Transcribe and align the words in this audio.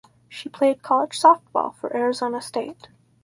She 0.27 0.49
played 0.49 0.81
college 0.81 1.11
softball 1.21 1.75
for 1.75 1.95
Arizona 1.95 2.41
State. 2.41 2.87